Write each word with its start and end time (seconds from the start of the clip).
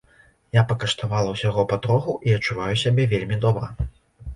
Я 0.59 0.63
пакаштавала 0.71 1.29
ўсяго 1.37 1.67
патроху 1.75 2.19
і 2.31 2.37
адчуваю 2.41 2.75
сябе 2.87 3.11
вельмі 3.17 3.43
добра. 3.49 3.75